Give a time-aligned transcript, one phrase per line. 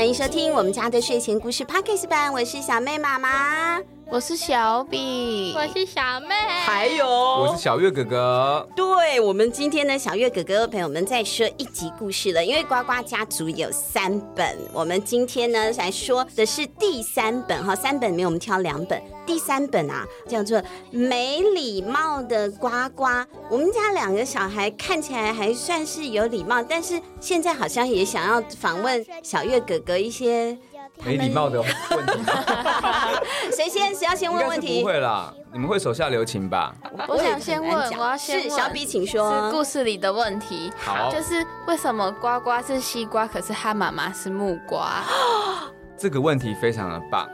[0.00, 3.78] 欢迎收听我们家的睡前故事 Podcast 版，我是小妹妈妈。
[4.12, 6.34] 我是小比，我是小妹，
[6.66, 8.68] 还有我是小月哥哥。
[8.74, 20.58] 对，我们今天呢，小月哥哥陪我们再说一集故事了，因为呱呱家族有三本，我们今天呢来说的是第三本哈，三本里面我们挑两本，第三本啊叫做
[20.90, 23.04] 《没礼貌的呱呱》。
[23.48, 30.58] 我们家两个小孩看起来还算是有礼貌，但是现在好像也想要访问小月哥哥一些。
[31.04, 32.32] 没礼貌的问题吗？
[33.52, 33.94] 谁先？
[33.94, 34.80] 谁要先问问题？
[34.80, 36.74] 不会啦，你们会手下留情吧？
[37.08, 38.50] 我想先问，我要先问。
[38.50, 39.46] 是小比，请说。
[39.46, 40.72] 是故事里的问题。
[40.78, 45.02] 好，就是为什么呱呱是西瓜，可是他妈妈是木瓜？
[45.96, 47.28] 这个问题非常的棒。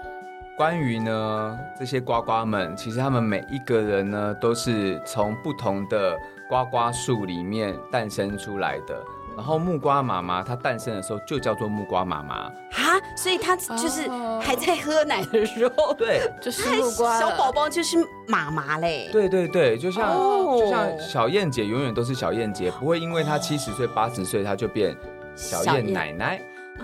[0.57, 6.17] 关于呢这些呱呱们，其实他们每一个人呢都是从不同的
[6.49, 9.05] 呱呱树里面诞生出来的。
[9.37, 12.51] 然后木瓜妈妈她诞生的时候就叫做木瓜妈妈。
[12.71, 14.09] 哈，所以她就是
[14.41, 19.09] 还在喝奶的时候，对，就是木瓜小宝宝就是妈妈嘞。
[19.13, 20.17] 对对对，就像
[20.59, 24.97] 就像小燕姐永远都是小燕姐，不会因为她七十岁八十岁她就变
[25.35, 26.41] 小燕奶奶。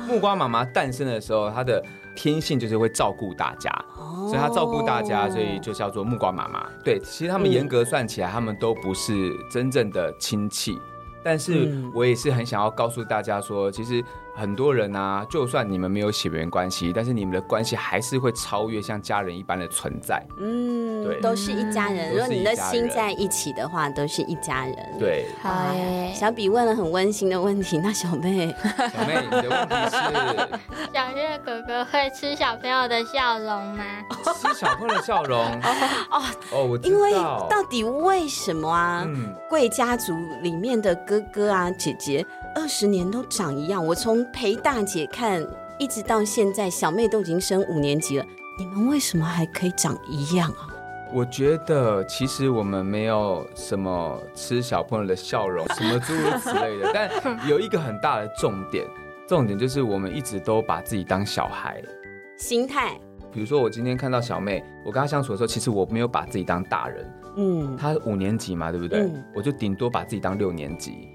[0.07, 1.83] 木瓜妈妈诞生的时候，她的
[2.15, 6.67] 天性就是会照顾大家，所以她照顾大家，所以就叫做木瓜妈妈。
[6.83, 10.79] 对，其实他们严格算起来，他们都不是真正的亲戚。
[11.23, 14.03] 但是我也是很想要告诉大家说，其实
[14.35, 20.25] 很多人啊，就算你们没有血缘关系，但是你们的关系还是会超越像家人一般的存在。
[20.39, 22.13] 嗯，对，都是一家人。
[22.13, 24.77] 如果你的心在一起的话，都是一家人。
[24.99, 25.53] 对，好，
[26.15, 28.55] 小比问了很温馨的问题，那小妹，
[28.95, 33.85] 小妹，你的问题是，小月哥哥会吃小朋友的笑容吗？
[34.35, 35.45] 吃小朋友的笑容？
[36.11, 36.23] 哦
[36.53, 36.79] 哦，我。
[36.83, 37.13] 因为
[37.51, 39.07] 到底为什么啊？
[39.51, 40.93] 贵家族里面的。
[41.05, 42.25] 哥哥啊，姐姐，
[42.55, 43.85] 二十年都长一样。
[43.85, 45.47] 我从陪大姐看，
[45.79, 48.27] 一直到现在，小妹都已经升五年级了。
[48.59, 50.69] 你们为什么还可以长一样啊？
[51.13, 56.91] 我觉得其实我们没有什么吃小朋友的笑容，什么诸如此类的。
[56.95, 57.11] 但
[57.49, 58.87] 有一个很大的重点，
[59.29, 61.83] 重点就是我们一直都把自己当小孩，
[62.39, 62.99] 心态。
[63.31, 67.15] 比如说，我今天看到小妹，我跟她相处的时候，其实我没有把自己当大人。
[67.37, 69.01] 嗯，她五年级嘛，对不对？
[69.01, 71.09] 嗯、我就顶多把自己当六年级。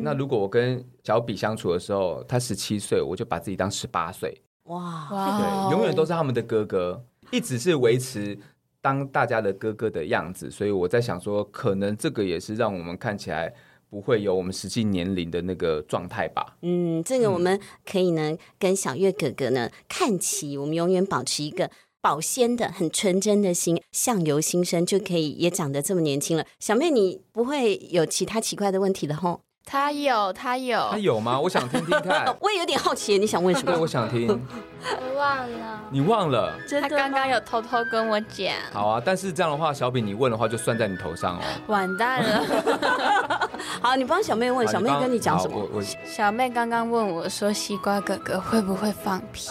[0.00, 4.40] 那如果我跟小比相处的时候，他十七岁，我就把自己当十八岁。
[4.64, 5.08] 哇，
[5.38, 8.38] 对，永远都是他们的哥哥，一直是维持
[8.80, 10.50] 当大家的哥哥的样子。
[10.50, 13.52] 所以我在想说，可能这个也是让我们看起来
[13.88, 16.56] 不会有我们实际年龄的那个状态吧。
[16.62, 21.70] 嗯，这个我们可以呢，跟小月哥哥呢看齐，我们永远保持一个。
[21.98, 26.46] 保鲜的、很纯真的心，相由心生，就可以也长得这么年轻了。
[26.60, 29.40] 小妹，你不会有其他奇怪的问题了吼？
[29.68, 31.40] 他有，他有，他有吗？
[31.40, 32.24] 我想听听看。
[32.38, 33.72] 我也有点好奇，你想问什么？
[33.72, 34.28] 对，我想听。
[34.28, 35.80] 我忘了。
[35.90, 36.54] 你忘了？
[36.80, 38.54] 他刚刚有偷偷跟我讲。
[38.72, 41.40] 好啊，但是这样的话，小饼你问的话就算在你头上哦。
[41.66, 43.50] 完蛋了。
[43.82, 45.58] 好，你帮小妹问，小妹跟你讲什么？
[45.58, 49.50] 我我小妹刚刚问我说，西瓜哥哥会不会放屁？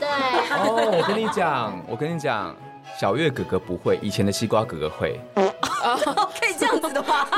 [0.00, 0.08] 对。
[0.58, 2.52] 哦，我跟你讲，我跟你讲，
[2.98, 5.20] 小月哥哥不会，以前的西瓜哥哥会。
[6.58, 7.28] 这样子的话。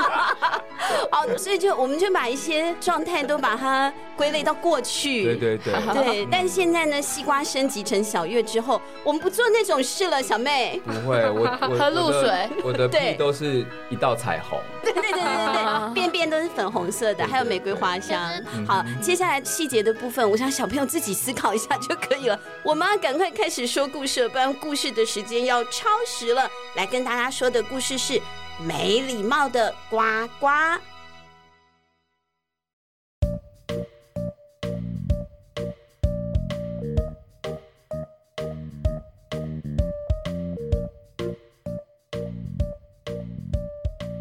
[1.10, 5.24] 好， 所以就我们就把一些状态都把它归类到过去。
[5.24, 5.74] 对对对。
[5.94, 10.80] 对，但现在呢，西瓜升级成小月之后，我们不做那种事了，小妹。
[10.84, 14.58] 不会，我喝 露水，我的屁都是一道彩虹。
[14.82, 18.30] 对对对对对，便便都是粉红色的，还有玫瑰花香。
[18.66, 22.38] 好，接下来细节的部分，我想小朋友自己思考一下就可以了。
[22.62, 26.48] 我们要赶快开始说故事了，不然故事的时间要超时了。
[26.74, 28.20] 来跟大家说的故事是。
[28.58, 29.98] 没礼貌的呱
[30.40, 30.48] 呱，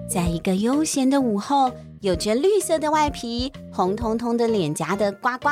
[0.07, 1.71] 在一个悠闲的午后，
[2.01, 5.49] 有着绿色的外皮、红彤彤的脸颊的呱呱，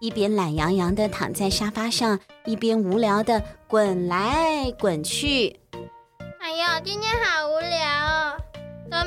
[0.00, 5.60] 一边懒洋洋的躺在沙发上，一边无聊的滚来滚去。
[6.40, 7.48] 哎呦，今天好，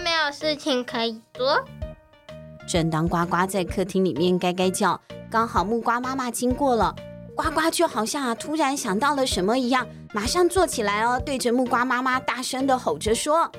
[0.04, 1.64] 没有事情可以做。
[2.68, 5.00] 正当呱呱在客厅里面该该叫，
[5.32, 6.96] 刚好木瓜妈妈经过了，
[7.36, 13.50] 呱呱就好像啊突然想到了什么一样，马上坐起来哦，对着木瓜妈妈大声的吼着说：“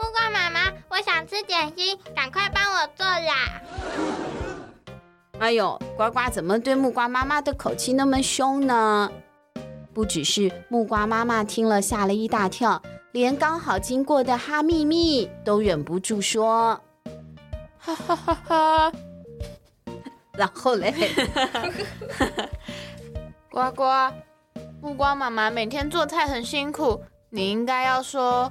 [0.00, 3.62] 木瓜妈妈，我想吃点心，赶快帮我做啦！”
[5.38, 9.10] 哎呦，呱呱怎么对木瓜妈妈的口气那么凶呢？
[9.92, 12.82] 不只是木瓜妈妈听了吓了一大跳。
[13.14, 16.80] 连刚好经过的哈密密都忍不住说
[17.78, 18.92] ：“哈哈哈哈！
[20.36, 20.92] 然后嘞，
[23.52, 23.84] 呱呱，
[24.82, 28.50] 木瓜妈妈每天做菜很辛苦，你应该要说，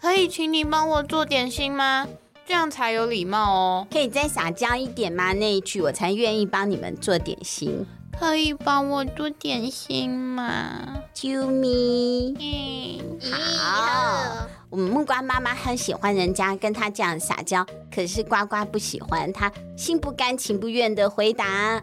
[0.00, 2.06] 可以请你帮我做点心吗？
[2.46, 3.86] 这样才有礼貌哦。
[3.90, 5.32] 可以再撒娇一点吗？
[5.32, 7.84] 那一句我才愿意帮你们做点心。
[8.18, 11.02] 可以帮我做点心吗？
[11.14, 12.34] 啾咪。
[12.38, 14.46] 嗯，好。
[14.70, 21.82] 我们木瓜妈妈很喜欢人家跟她这样撒娇，可是呱呱不喜欢，她心不甘情不愿的回答：“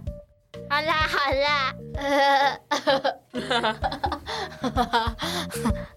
[0.69, 1.75] 好啦好啦。”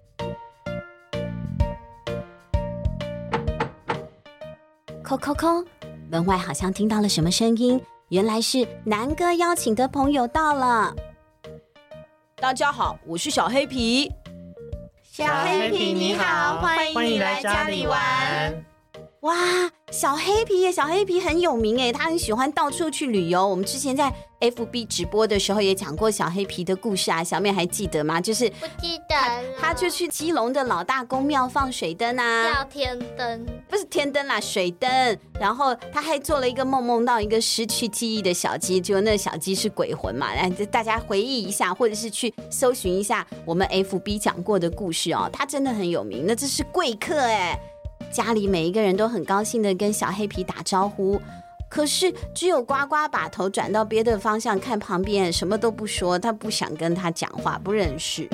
[5.06, 5.64] 扣扣扣，
[6.10, 7.80] 门外好像听到了什么声音。
[8.08, 10.92] 原来是南哥邀请的朋友到了。
[12.34, 14.10] 大家好，我是小黑皮。
[15.04, 18.65] 小黑皮你好，欢迎你来家里玩。
[19.26, 19.34] 哇，
[19.90, 23.44] 小黑皮耶，小黑皮很有名哎，他很喜欢到处去旅游。
[23.44, 28.20] 我们之前在 FB 直播的时候也讲过小黑皮的故事啊，小妹还记得吗？
[28.20, 34.88] 就是不记得了，他就去基隆的老大公庙放水灯啊，叫天灯，不是天灯啦，水灯。
[35.40, 40.32] 然后他还做了一个梦，梦到一个失去记忆的小鸡，就那小鸡是鬼魂嘛。
[40.34, 45.28] 来，大家回忆一下，或者是去搜寻一下我们 FB 讲过的故事哦。
[45.32, 47.58] 他真的很有名，那这是贵客哎。
[48.16, 51.20] 家里每一个人都很高兴的跟小黑皮打招呼，
[51.68, 58.26] 可是只有呱呱把头转到别的方向看旁边，什么都不说，他不想跟他讲话，不认识。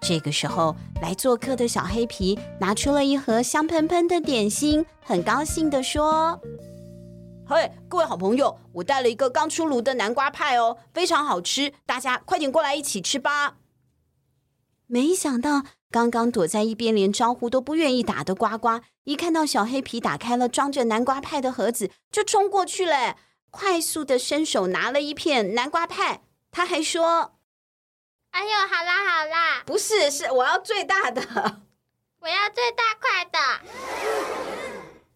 [0.00, 6.40] 这个时候来做客的小黑皮拿出了一盒香喷喷的点心，很高兴的说
[7.46, 13.56] ：“嘿，各位好朋友，我带了一个刚出炉的南瓜派哦，非常好吃，大家快点过来一起吃吧。”
[14.88, 15.64] 没想到。
[15.92, 23.16] 刚刚躲在一边连招呼都不愿意打的呱呱，一看到小黑皮打开了装着南瓜派的盒子，就冲过去了，
[23.50, 26.22] 快速的伸手拿了一片南瓜派。
[26.50, 27.34] 他还说
[28.32, 31.20] ：“哎呦，好啦好啦，不是，是我要最大的，
[32.20, 33.38] 我要最大块的。”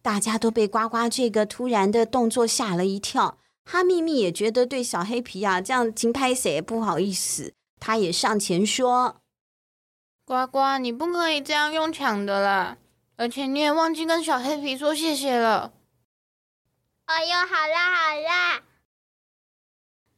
[0.03, 3.39] 大家都被呱呱这个突然的动作吓了一跳。
[3.65, 9.17] 哈密密也觉得对小黑皮啊这样轻拍谁也不好意思，他也上前说。
[10.27, 12.77] 呱呱，你不可以这样用抢的啦！
[13.15, 15.71] 而且你也忘记跟小黑皮说谢谢了。
[17.05, 18.61] 哎呦，好啦好啦！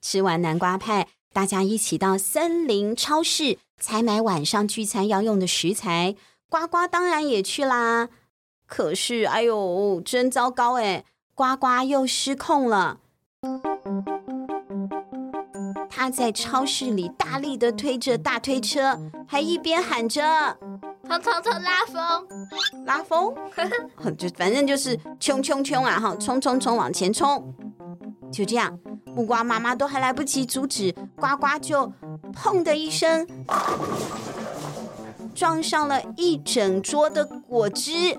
[0.02, 6.16] 吃完南瓜派，大家一起到森林超市采买晚上聚餐要用的食材。
[6.50, 8.10] 呱呱当然也去啦。
[8.66, 11.06] 可是，哎呦，真糟糕哎！
[11.36, 13.00] 呱呱又失控了。
[16.00, 18.98] 他在超市里大力的推着大推车，
[19.28, 20.24] 还一边喊着
[21.06, 22.26] “冲冲冲，拉风，
[22.86, 23.36] 拉风
[24.18, 26.00] ”，就反正就是冲冲冲啊！
[26.00, 27.54] 哈，冲冲冲往前冲！
[28.32, 31.92] 就这样，木瓜妈妈都还来不及阻止，呱呱就
[32.34, 33.28] 砰的一声
[35.36, 38.18] 撞上了一整桌的果汁。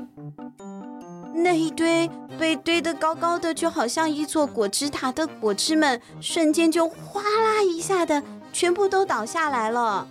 [1.43, 10.07] 那一堆被堆得高高的，就好像一座果汁塔的果汁们，瞬间就哗啦一下的全部都倒下来了。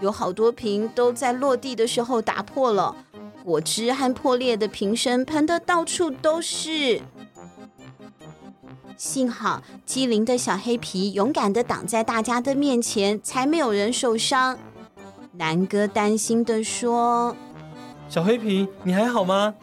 [0.00, 2.94] 有好多瓶都在落地的时候打破了，
[3.44, 7.00] 果汁和破裂的瓶身喷得到处都是。
[8.96, 14.58] 幸好机灵的小黑皮勇敢的挡在大家的面前，才没有人受伤。
[15.32, 17.34] 南哥担心的说
[18.08, 19.54] ：“小黑皮，你还好吗？”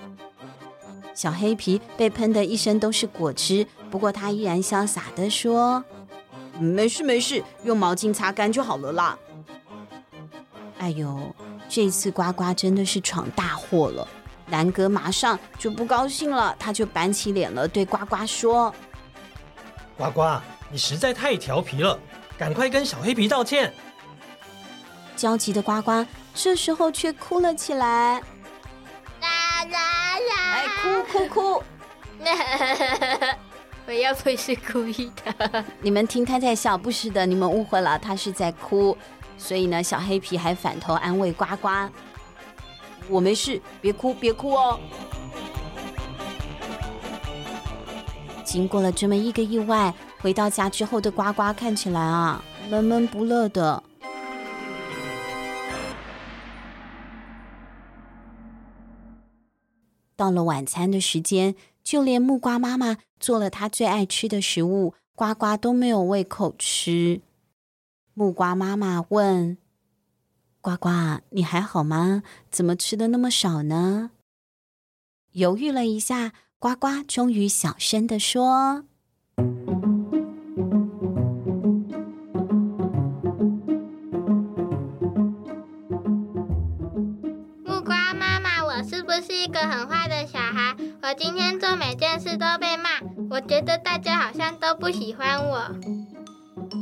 [1.20, 5.84] 小黑皮被喷得一身都是果汁，不过他依然潇洒地说
[6.58, 9.20] ：“没事没事，用毛巾擦干就好了啦。”
[10.80, 11.36] 哎呦，
[11.68, 14.08] 这次呱呱真的是闯大祸了。
[14.46, 18.74] 南哥马上就不高兴了，他就板起脸了，对呱呱说
[20.00, 20.40] ：“呱呱，
[20.72, 22.00] 你实在太调皮了，
[22.38, 23.74] 赶快跟小黑皮道歉。”
[25.18, 28.24] 焦急的呱呱这时候却哭了起来。
[30.82, 31.64] 哎，哭哭哭！
[33.88, 35.66] 我又不是故意的。
[35.82, 38.96] 你们听他在笑，不是的，你们误会了，他是在哭。
[39.38, 41.70] 所以呢，小黑皮还反头安慰呱呱
[43.10, 44.80] ：“我没事，别哭，别哭哦。”
[48.44, 53.82] 经过了这么一个意外，回到家之后的呱呱看起来啊，闷闷不乐的。
[60.20, 67.22] 到了晚餐的时间，就连木瓜妈妈做了她最爱吃的食物，呱呱都没有胃口吃。
[68.14, 69.58] 木瓜妈妈问
[70.60, 70.90] ：“呱呱，
[71.30, 72.24] 你还好吗？
[72.52, 74.12] 怎么吃的那么少呢？”
[75.32, 78.84] 犹豫了一下，呱呱终于小声的说。
[87.64, 89.99] 木瓜妈妈，我是不是一个很坏
[91.10, 92.90] 我今天做每件事都被骂，
[93.32, 95.60] 我觉得大家好像都不喜欢我。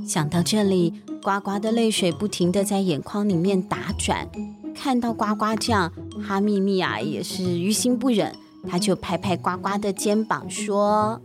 [0.05, 4.27] 想到这里，呱呱的泪水不停地在眼眶里面打转。
[4.75, 5.93] 看到呱呱这样，
[6.27, 8.36] 哈密密啊也是于心不忍，
[8.69, 11.22] 他就拍拍呱呱的肩膀说：“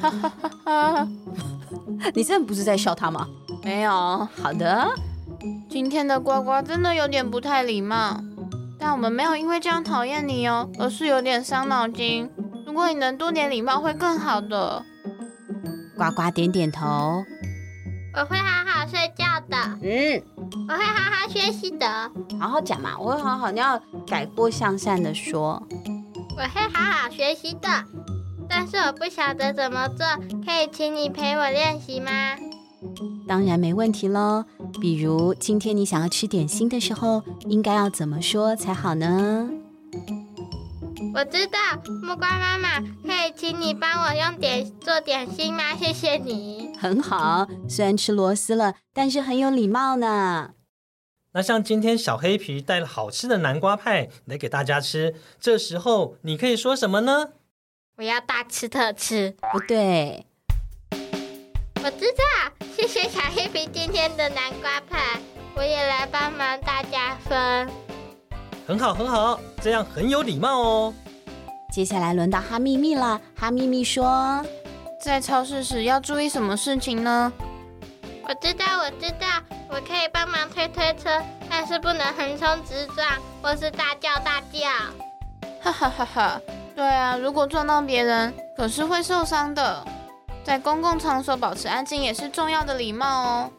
[0.00, 1.08] 哈哈哈哈，
[2.14, 3.28] 你真的不是在笑他吗？
[3.62, 3.92] 没有。
[3.92, 4.88] 好的，
[5.68, 8.18] 今天的呱呱真的有点不太礼貌。”
[8.82, 12.28] 但我们没有因为这样讨厌你哦，而是有点伤脑筋。
[12.66, 14.84] 如果你能多点礼貌，会更好的。
[15.96, 17.22] 呱呱点点头，
[18.12, 19.56] 我会好好睡觉的。
[19.82, 20.20] 嗯，
[20.68, 22.10] 我会好好学习的。
[22.40, 25.62] 好好讲嘛，我会好好，你要改过向善的说。
[26.36, 27.68] 我会好好学习的，
[28.48, 30.04] 但是我不晓得怎么做，
[30.44, 32.10] 可以请你陪我练习吗？
[33.28, 34.44] 当然没问题喽。
[34.80, 39.48] 比如今天你想要吃点心的时候，应该要怎么说才好呢？
[41.14, 41.58] 我知道，
[42.02, 45.74] 木瓜妈妈，可以请你帮我用点做点心吗？
[45.76, 46.70] 谢谢你。
[46.78, 50.52] 很好，虽然吃螺丝了，但是很有礼貌呢。
[51.34, 57.30] 那像今天小黑皮带了好吃的南瓜派来给大家吃，这时候你可以说什么呢？
[57.96, 59.36] 我要大吃特吃。
[59.52, 60.26] 不对。
[61.84, 62.66] 我知道。
[62.76, 65.18] 谢谢小黑皮今天的南瓜派，
[65.56, 67.68] 我也来帮忙大家分。
[68.66, 70.94] 很好，很好，这样很有礼貌哦。
[71.72, 73.20] 接下来轮到哈密密了。
[73.34, 74.44] 哈密密说
[75.02, 77.32] ：“在超市时要注意什么事情呢？”
[78.28, 79.26] 我知道，我知道，
[79.68, 81.10] 我可以帮忙推推车，
[81.50, 83.08] 但是不能横冲直撞
[83.42, 84.60] 或是大叫大叫。
[85.60, 86.40] 哈哈哈哈！
[86.76, 89.84] 对啊，如果撞到别人，可是会受伤的。
[90.44, 93.50] 在公共场所保持安静也是重要的礼貌哦。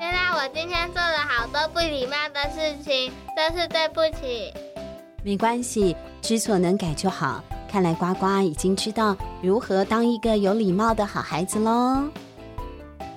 [0.00, 4.52] 原来我今天做了好多不礼貌的事情，真是对不起。
[5.24, 7.42] 没关系，知错能改就好。
[7.70, 12.08] 看来呱呱已经知道如何当一个有礼貌的好孩子喽。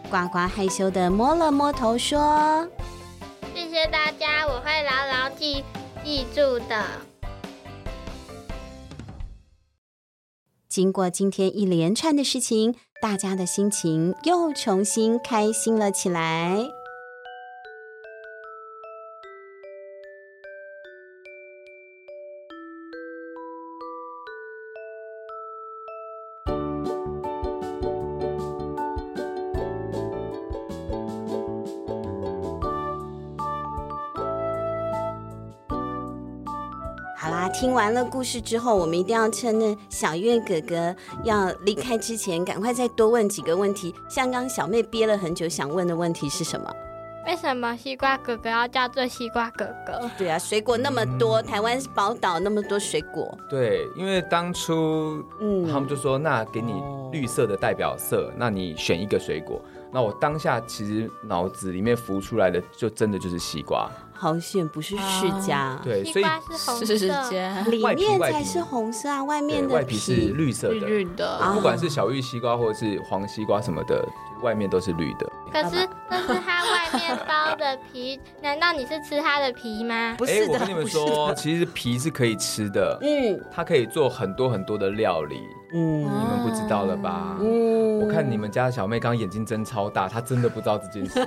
[0.09, 2.67] 呱呱害羞的摸了摸头，说
[3.55, 5.63] ：“谢谢大家，我会牢牢记
[6.03, 6.83] 记住的。”
[10.71, 16.65] 经过今天一连串的事情，大家的心情又重新开心了起来。
[37.61, 43.93] 听完了故事之后，我们一定要趁那小月哥哥要离开之前，赶快再多问几个问题。
[44.09, 46.73] 像刚小妹憋了很久想问的问题是什么？
[47.27, 50.09] 为什么西瓜哥哥要叫做西瓜哥哥？
[50.17, 53.37] 对啊，水果那么多，嗯、台湾宝岛那么多水果。
[53.47, 56.73] 对，因为当初嗯，他们就说，那给你
[57.11, 59.61] 绿色的代表色，哦、那你选一个水果。
[59.93, 63.89] 那我当下其实脑子里面浮出来的，就真的就是西瓜。
[64.13, 66.25] 好险不是释迦，啊、对，所以
[66.85, 71.27] 是释迦，里面才是红色啊，外面的外皮是绿色的，绿绿的。
[71.27, 74.07] 啊、不管是小玉西瓜或者是黄西瓜什么的，
[74.43, 75.27] 外面都是绿的。
[75.51, 80.13] 可是那是它外面包的皮，难道你是吃它的皮吗？
[80.19, 85.41] 不是的，我跟你们说，其实皮是可以吃的，嗯，它可以做很多很多的料理。
[85.73, 87.37] 嗯，你们不知道了吧？
[87.39, 91.19] 嗯，我看你们家小妹刚刚眼睛睁超大，她真的不知道这件事。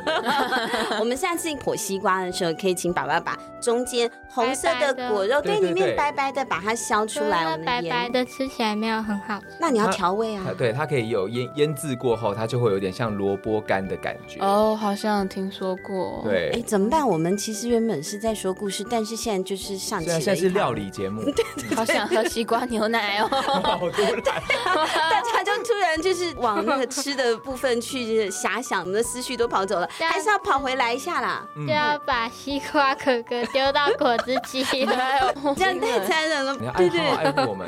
[1.00, 7.44] 我们下次剖西瓜的时候，可以请爸爸把中间红色的果肉，对，里面白白的把它削出来。
[7.44, 9.40] 我们白白的吃起来没有很好。
[9.58, 10.44] 那你要调味啊。
[10.56, 14.40] 对，它可以有腌腌制过后，它就会有点像萝卜干的感觉。
[14.40, 16.20] 哦，好像听说过。
[16.24, 17.06] 对，哎，怎么办？
[17.08, 20.20] 我们其实原本是在说故事，但是现在就是上起了。
[20.20, 21.22] 现在是料理节目。
[21.22, 23.28] 对， 好想喝西瓜牛奶哦。
[23.64, 31.44] 好多大家就突然就是往那个吃的部分去遐想，我们的思绪都跑走了，还是要跑回来一下啦。
[31.66, 34.86] 就要把西瓜哥哥丢到果汁机里，
[35.56, 36.54] 这样太残忍了。
[36.76, 37.02] 对对，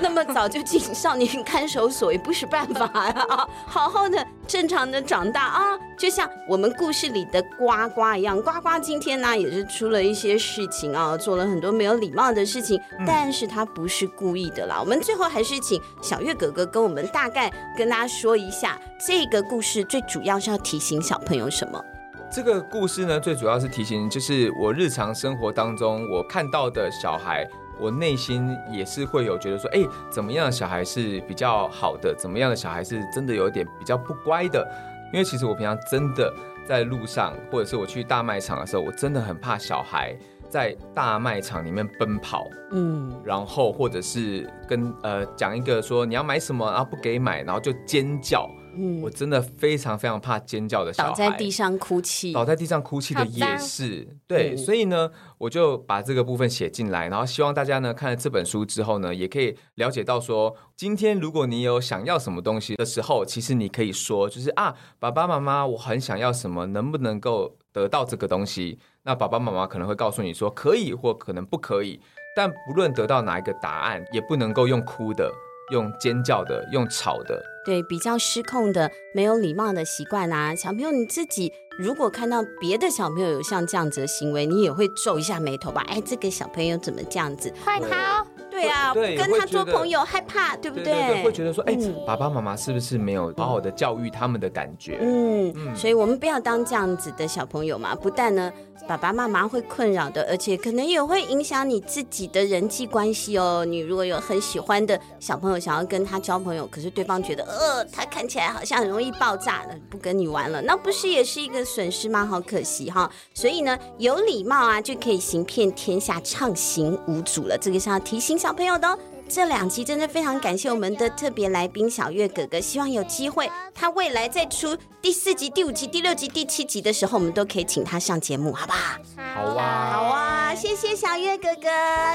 [0.01, 3.49] 那么早就进少年看守所也不是办法啊！
[3.67, 14.77] 好好的正常的长大啊，就像我们故事里的呱呱一样，呱呱今天呢也是出了一些事情啊，做了很多没有礼貌的事情，但是他不是故意的啦。
[14.79, 17.07] 我们最后还是请小月哥哥跟我们。
[17.13, 21.81] 大概跟跟大家说一下，这个故事最主要是要提醒小朋友什么？
[22.29, 32.13] 这个故事呢，最主要是提醒，就是我日常生活当中我看到的小孩我内心也是会有觉得说，哎，怎么样的小孩是比较好的？
[32.19, 34.69] 怎么样的小孩是真的有点比较不乖的？
[35.13, 36.35] 因为其实我平常真的
[36.67, 40.13] 在路上，或者是我去大卖场的时候，我真的很怕小孩
[40.49, 48.49] 在大卖场里面奔跑，嗯，然后或者是跟呃讲一个说你要买什么，然后不给买，然后就尖叫。
[48.79, 54.07] 嗯，我真的非常非常怕尖叫的小孩，倒在地上哭泣，倒在地上哭泣的也是。
[54.27, 68.79] 对，嗯、所以呢，我就把这个部分写进来，然后希望大家呢看了这本书之后呢，也可以了解到说，今天如果你有想要什么东西的时候，其实你可以说，就是啊，爸爸妈妈，我很想要什么，能不能够得到这个东西？
[69.07, 72.01] 那爸爸妈妈可能会告诉你说可以，或可能不可以，
[72.35, 75.33] 但不论得到哪一个答案，也不能够用哭的。
[75.73, 85.85] 用尖叫的，用吵的，对，比较失控的、没有礼貌的习惯啊，小朋友你自己如果看到别的小朋友有像这样子的行为，你也会皱一下眉头吧？
[85.89, 87.53] 哎，这个小朋友怎么这样子？
[87.65, 88.25] 快逃！
[88.49, 90.85] 对啊，对跟他做朋友害怕，对不对？
[90.85, 94.99] 对，对，对，会觉得说，哎，嗯、爸爸妈妈是不是没有好好的教育他们的感觉？
[95.01, 98.53] 嗯，嗯，所以我们不要当这样子的小朋友嘛，不但呢。
[98.89, 103.65] 爸爸妈妈会困扰的，而且可能也会影响你自己的人际关系哦。
[103.65, 112.25] 你如果有很喜欢的小朋友，想要跟他交朋友，可是对方觉得，呃，他看起来好像很容易爆炸的，不跟你玩了，那不是也是一个损失吗？
[112.25, 113.11] 好可惜哈。
[113.35, 117.59] 所以呢，有礼貌啊，就可以行遍天下，畅行无阻了。
[117.59, 118.99] 这个是要提醒小朋友的哦。
[119.29, 128.97] 这两集真的非常感谢我们的特别来宾小月哥哥，希望有机会他未来再出第四集、第五集、第六集、第七集的时候，我们都可以请他上节目，好不好？
[129.35, 131.69] 好啊，好啊，谢谢小月哥哥，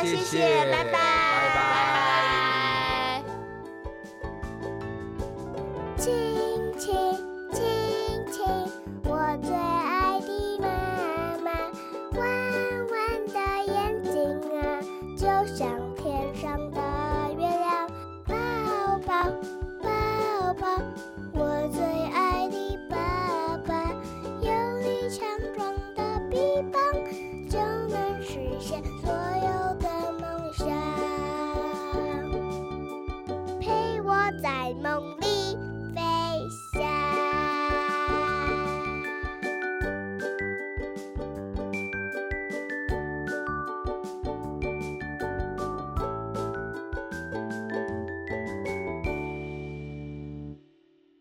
[0.03, 3.23] 谢谢，谢谢拜拜，拜拜。
[5.97, 6.13] 亲
[6.79, 6.95] 亲
[7.51, 7.61] 亲
[8.31, 8.43] 亲，
[9.03, 9.51] 我最
[19.11, 19.50] した。